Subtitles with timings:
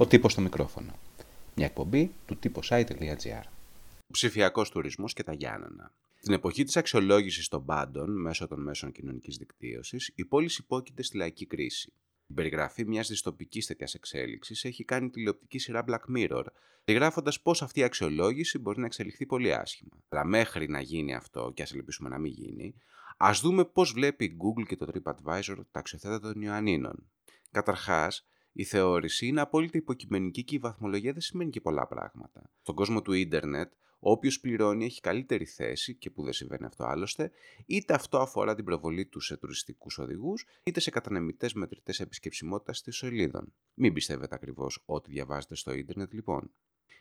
[0.00, 0.98] Ο τύπος στο μικρόφωνο.
[1.54, 3.42] Μια εκπομπή του τύποσite.gr.
[4.12, 5.92] Ψηφιακός τουρισμός και τα Γιάννενα.
[6.20, 11.16] Την εποχή της αξιολόγησης των πάντων μέσω των μέσων κοινωνικής δικτύωσης, η πόλη υπόκειται στη
[11.16, 11.92] λαϊκή κρίση.
[12.26, 16.44] Η περιγραφή μιας δυστοπικής τέτοιας εξέλιξης έχει κάνει τηλεοπτική σειρά Black Mirror,
[16.84, 19.96] περιγράφοντας πώς αυτή η αξιολόγηση μπορεί να εξελιχθεί πολύ άσχημα.
[20.08, 22.74] Αλλά μέχρι να γίνει αυτό, και ας ελπίσουμε να μην γίνει,
[23.16, 27.10] ας δούμε πώς βλέπει η Google και το TripAdvisor τα αξιοθέατα των Ιωαννίνων.
[27.50, 32.50] Καταρχάς, η θεώρηση είναι απόλυτα υποκειμενική και η βαθμολογία δεν σημαίνει και πολλά πράγματα.
[32.62, 37.30] Στον κόσμο του ίντερνετ, όποιος πληρώνει έχει καλύτερη θέση και που δεν συμβαίνει αυτό άλλωστε,
[37.66, 42.96] είτε αυτό αφορά την προβολή του σε τουριστικούς οδηγούς, είτε σε κατανεμητές μετρητές επισκεψιμότητας της
[42.96, 43.52] σελίδων.
[43.74, 46.50] Μην πιστεύετε ακριβώς ό,τι διαβάζετε στο ίντερνετ λοιπόν.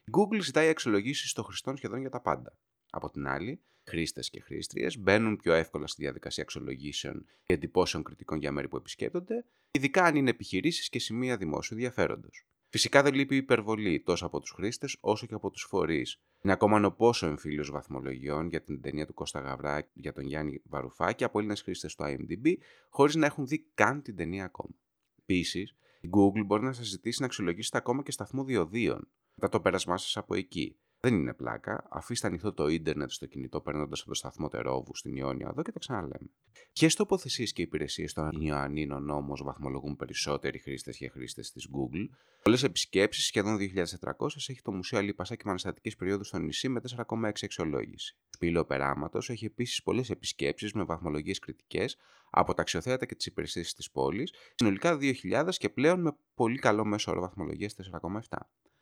[0.06, 2.58] Η Google ζητάει αξιολογήσεις των χρηστών σχεδόν για τα πάντα.
[2.98, 8.40] Από την άλλη, χρήστες και χρήστριες μπαίνουν πιο εύκολα στη διαδικασία αξιολογήσεων και εντυπώσεων κριτικών
[8.40, 12.46] για μέρη που επισκέπτονται, ειδικά αν είναι επιχειρήσεις και σημεία δημόσιου ενδιαφέροντος.
[12.70, 16.22] Φυσικά δεν λείπει η υπερβολή τόσο από τους χρήστες όσο και από τους φορείς.
[16.42, 21.24] Είναι ακόμα νοπόσο εμφύλιος βαθμολογιών για την ταινία του Κώστα Γαβρά για τον Γιάννη Βαρουφάκη
[21.24, 22.54] από Έλληνες χρήστες του IMDb,
[22.90, 24.76] χωρίς να έχουν δει καν την ταινία ακόμα.
[25.20, 29.60] Επίσης, η Google μπορεί να σας ζητήσει να αξιολογήσετε ακόμα και σταθμό διοδίων μετά το
[29.60, 30.76] πέρασμά σας από εκεί,
[31.10, 31.88] δεν είναι πλάκα.
[31.90, 35.72] Αφήστε ανοιχτό το ίντερνετ στο κινητό παίρνοντας από το σταθμό Τερόβου στην Ιόνια εδώ και
[35.72, 36.30] τα ξαναλέμε.
[36.74, 42.08] Ποιες τοποθεσίες και υπηρεσίες των Ιωαννίνων όμως βαθμολογούν περισσότεροι χρήστες και χρήστες της Google;
[42.44, 47.32] Πολλές επισκέψεις, σχεδόν 2.400, έχει το Μουσείο Αλίπασα και Μαναστατική Περίοδου στο νησί με 4,6
[47.44, 48.16] αξιολόγηση.
[48.24, 51.98] Το Σπήλαιο Περάματος έχει επίσης πολλές επισκέψεις με βαθμολογίες κριτικές
[52.30, 56.86] από τα αξιοθέατα και τις υπηρεσίες της πόλης, συνολικά 2.000 και πλέον με πολύ καλό
[56.86, 58.38] μέσο όρο βαθμολογίας 4,7.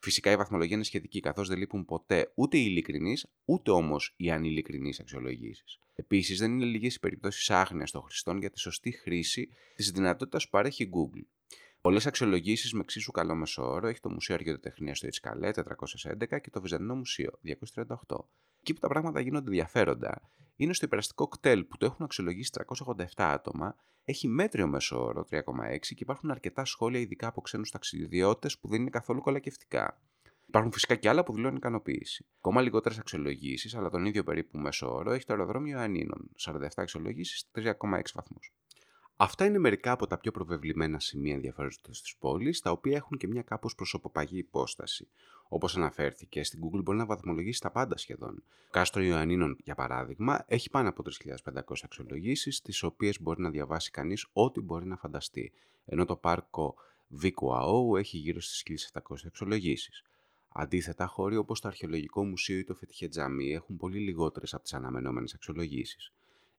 [0.05, 4.31] Φυσικά η βαθμολογία είναι σχετική, καθώς δεν λείπουν ποτέ ούτε οι ειλικρινείς, ούτε όμως οι
[4.31, 5.79] ανηλικρινεί αξιολογήσεις.
[5.95, 10.43] Επίσης, δεν είναι λίγες οι περιπτώσεις άγνοια των χρηστών για τη σωστή χρήση της δυνατότητας
[10.43, 11.25] που παρέχει η Google.
[11.85, 16.61] Πολλές αξιολογήσεις με εξίσου καλό μεσόωρο έχει το Μουσείο Αργιοτεχνία στο Ιτσκαλέ 411 και το
[16.61, 18.17] Βυζαντινό Μουσείο 238.
[18.59, 20.21] Εκεί που τα πράγματα γίνονται ενδιαφέροντα
[20.55, 22.51] είναι στο υπεραστικό κτέλ που το έχουν αξιολογήσει
[22.85, 25.41] 387 άτομα, έχει μέτριο μέσο όρο 3,6
[25.79, 30.01] και υπάρχουν αρκετά σχόλια ειδικά από ξένους ταξιδιώτες που δεν είναι καθόλου κολακευτικά.
[30.47, 32.25] Υπάρχουν φυσικά και άλλα που δηλώνουν ικανοποίηση.
[32.37, 37.49] Ακόμα λιγότερες αξιολογήσεις, αλλά τον ίδιο περίπου μέσο όρο έχει το αεροδρόμιο Ανίνων, 47 αξιολογήσεις,
[37.51, 38.53] 3,6 βαθμούς.
[39.17, 43.27] Αυτά είναι μερικά από τα πιο προβεβλημένα σημεία ενδιαφέροντος της πόλης, τα οποία έχουν και
[43.27, 45.07] μια κάπως προσωποπαγή υπόσταση.
[45.47, 48.35] Όπως αναφέρθηκε, στην Google μπορεί να βαθμολογήσει τα πάντα σχεδόν.
[48.35, 53.91] Το κάστρο Ιωαννίνων, για παράδειγμα, έχει πάνω από 3.500 αξιολογήσεις, τις οποίες μπορεί να διαβάσει
[53.91, 55.51] κανείς ό,τι μπορεί να φανταστεί,
[55.85, 56.75] ενώ το πάρκο
[57.07, 60.03] Βίκου έχει γύρω στις 1.700 αξιολογήσεις.
[60.49, 65.33] Αντίθετα, χώροι όπως το Αρχαιολογικό Μουσείο ή το Φετιχετζαμί έχουν πολύ λιγότερες από τις αναμενόμενες
[65.33, 66.13] αξιολογήσεις.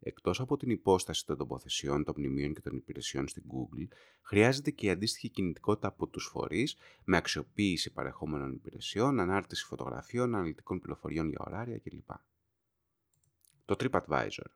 [0.09, 3.89] Εκτός από την υπόσταση των τοποθεσιών, των μνημείων και των υπηρεσιών στην Google,
[4.23, 10.81] χρειάζεται και η αντίστοιχη κινητικότητα από τους φορείς με αξιοποίηση παρεχόμενων υπηρεσιών, ανάρτηση φωτογραφιών, αναλυτικών
[10.81, 12.11] πληροφοριών για ωράρια κλπ.
[13.65, 14.47] Το TripAdvisor.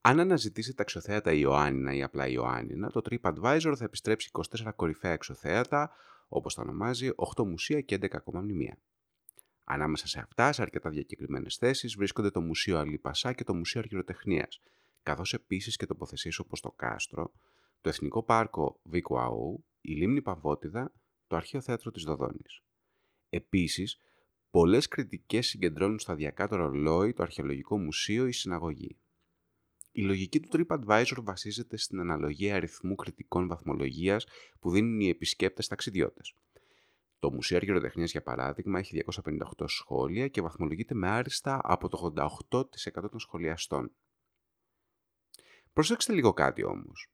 [0.00, 5.90] Αν αναζητήσετε αξιοθέατα Ιωάννινα ή απλά Ιωάννινα, το TripAdvisor θα επιστρέψει 24 κορυφαία αξιοθέατα,
[6.28, 8.78] όπως τα ονομάζει, 8 μουσεία και 11 ακόμα μνημεία.
[9.64, 14.48] Ανάμεσα σε αυτά, σε αρκετά διακεκριμένες θέσεις, βρίσκονται το Μουσείο Αλίπασα και το Μουσείο Αργυροτεχνία,
[15.02, 17.32] καθώς επίσης και τοποθεσίες όπως το Κάστρο,
[17.80, 20.92] το Εθνικό Πάρκο Βίκου Αού, η Λίμνη Παβότιδα,
[21.26, 22.62] το Αρχαίο Θέατρο της Δοδόνης.
[23.28, 23.98] Επίσης,
[24.50, 28.96] πολλές κριτικές συγκεντρώνουν σταδιακά το ρολόι, το Αρχαιολογικό Μουσείο ή η Συναγωγή.
[29.92, 34.26] Η λογική του TripAdvisor βασίζεται στην αναλογία αριθμού κριτικών βαθμολογίας
[34.60, 36.34] που δίνουν οι επισκέπτες ταξιδιώτες.
[37.24, 39.04] Το Μουσείο Αργυροτεχνίας, για παράδειγμα, έχει
[39.58, 42.12] 258 σχόλια και βαθμολογείται με άριστα από το
[42.50, 43.90] 88% των σχολιαστών.
[45.72, 47.10] Προσέξτε λίγο κάτι όμως.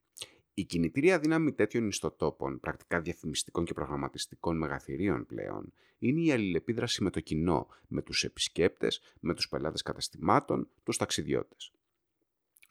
[0.55, 7.11] Η κινητήρια δύναμη τέτοιων ιστοτόπων, πρακτικά διαφημιστικών και προγραμματιστικών μεγαθυρίων πλέον, είναι η αλληλεπίδραση με
[7.11, 11.73] το κοινό, με τους επισκέπτες, με τους πελάτες καταστημάτων, τους ταξιδιώτες.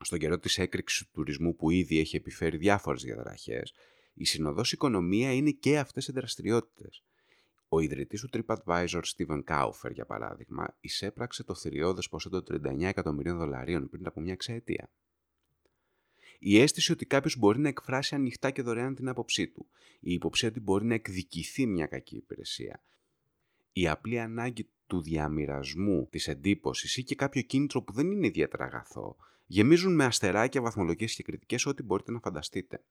[0.01, 3.73] Στον καιρό της έκρηξης του τουρισμού που ήδη έχει επιφέρει διάφορες διαδραχές,
[4.13, 7.03] η συνοδός οικονομία είναι και αυτές οι δραστηριότητες.
[7.69, 13.37] Ο ιδρυτής του TripAdvisor, Steven Kaufer, για παράδειγμα, εισέπραξε το θηριώδες ποσό των 39 εκατομμυρίων
[13.37, 14.89] δολαρίων πριν από μια εξαετία.
[16.39, 19.67] Η αίσθηση ότι κάποιος μπορεί να εκφράσει ανοιχτά και δωρεάν την άποψή του,
[19.99, 22.83] η υποψία ότι μπορεί να εκδικηθεί μια κακή υπηρεσία,
[23.73, 28.65] η απλή ανάγκη του διαμοιρασμού, της εντύπωσης ή και κάποιο κίνητρο που δεν είναι ιδιαίτερα
[28.65, 29.15] αγαθό,
[29.45, 32.83] γεμίζουν με αστεράκια, βαθμολογίες και κριτικές ό,τι μπορείτε να φανταστείτε.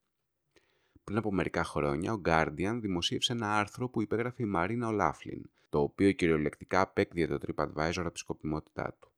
[1.08, 5.80] Πριν από μερικά χρόνια, ο Guardian δημοσίευσε ένα άρθρο που υπέγραφε η Μαρίνα Ολάφλιν, το
[5.80, 9.10] οποίο κυριολεκτικά απέκδιε το TripAdvisor από τη σκοπιμότητά του.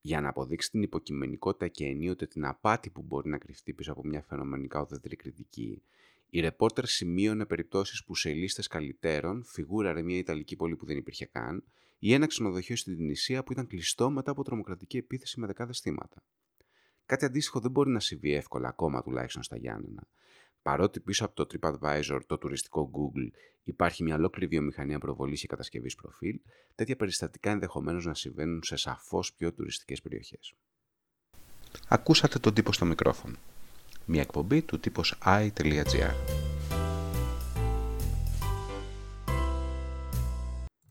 [0.00, 4.04] Για να αποδείξει την υποκειμενικότητα και ενίοτε την απάτη που μπορεί να κρυφτεί πίσω από
[4.04, 5.82] μια φαινομενικά ουδέτερη κριτική,
[6.30, 11.26] Η ρεπόρτερ σημείωνε περιπτώσεις που σε λίστες καλλιτέρων φιγούραρε μια Ιταλική πόλη που δεν υπήρχε
[11.26, 11.64] καν
[11.98, 16.22] ή ένα ξενοδοχείο στην Τινησία που ήταν κλειστό μετά από τρομοκρατική επίθεση με δεκάδες θύματα.
[17.06, 20.08] Κάτι αντίστοιχο δεν μπορεί να συμβεί εύκολα ακόμα τουλάχιστον στα Γιάννενα.
[20.66, 23.30] Παρότι πίσω από το TripAdvisor, το τουριστικό Google,
[23.64, 26.40] υπάρχει μια ολόκληρη βιομηχανία προβολής και κατασκευής προφίλ,
[26.74, 30.54] τέτοια περιστατικά ενδεχομένως να συμβαίνουν σε σαφώς πιο τουριστικές περιοχές.
[31.88, 33.36] Ακούσατε τον τύπο στο μικρόφωνο.
[34.04, 36.45] Μια εκπομπή του τύπος i.gr.